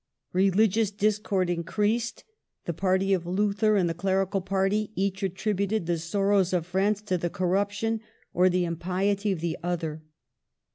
Religious 0.33 0.89
dis 0.89 1.19
cord 1.19 1.47
increased. 1.47 2.23
The 2.65 2.73
party 2.73 3.13
of 3.13 3.27
Luther 3.27 3.75
and 3.75 3.87
the 3.87 3.93
Clerical 3.93 4.41
party 4.41 4.91
each 4.95 5.21
attributed 5.21 5.85
the 5.85 5.99
sorrows 5.99 6.53
of 6.53 6.65
France 6.65 7.03
to 7.03 7.19
the 7.19 7.29
corruption 7.29 8.01
or 8.33 8.49
the 8.49 8.65
impiety 8.65 9.31
of 9.31 9.41
the 9.41 9.59
other. 9.61 10.01